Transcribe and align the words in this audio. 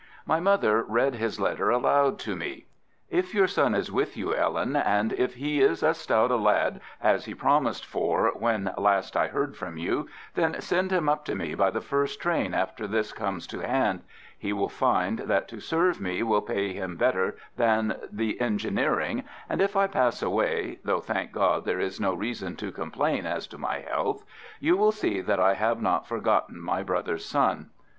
My 0.25 0.39
mother 0.39 0.81
read 0.81 1.13
his 1.13 1.39
letter 1.39 1.69
aloud 1.69 2.17
to 2.21 2.35
me: 2.35 2.65
"If 3.11 3.35
your 3.35 3.45
son 3.45 3.75
is 3.75 3.91
with 3.91 4.17
you, 4.17 4.33
Ellen, 4.33 4.75
and 4.75 5.13
if 5.13 5.35
he 5.35 5.61
is 5.61 5.83
as 5.83 5.99
stout 5.99 6.31
a 6.31 6.37
lad 6.37 6.81
as 6.99 7.25
he 7.25 7.35
promised 7.35 7.85
for 7.85 8.31
when 8.33 8.73
last 8.79 9.15
I 9.15 9.27
heard 9.27 9.55
from 9.55 9.77
you, 9.77 10.09
then 10.33 10.59
send 10.59 10.89
him 10.89 11.07
up 11.07 11.23
to 11.25 11.35
me 11.35 11.53
by 11.53 11.69
the 11.69 11.81
first 11.81 12.19
train 12.19 12.55
after 12.55 12.87
this 12.87 13.13
comes 13.13 13.45
to 13.45 13.59
hand. 13.59 14.01
He 14.35 14.51
will 14.51 14.69
find 14.69 15.19
that 15.19 15.47
to 15.49 15.59
serve 15.59 16.01
me 16.01 16.23
will 16.23 16.41
pay 16.41 16.73
him 16.73 16.95
better 16.97 17.37
than 17.55 17.95
the 18.11 18.41
engineering, 18.41 19.23
and 19.47 19.61
if 19.61 19.75
I 19.75 19.85
pass 19.85 20.23
away 20.23 20.79
(though, 20.83 20.99
thank 21.01 21.31
God, 21.31 21.63
there 21.63 21.79
is 21.79 21.99
no 22.01 22.15
reason 22.15 22.55
to 22.55 22.71
complain 22.71 23.27
as 23.27 23.45
to 23.45 23.59
my 23.59 23.81
health) 23.81 24.25
you 24.59 24.75
will 24.75 24.91
see 24.91 25.21
that 25.21 25.39
I 25.39 25.53
have 25.53 25.79
not 25.79 26.07
forgotten 26.07 26.59
my 26.59 26.81
brother's 26.81 27.23
son. 27.27 27.69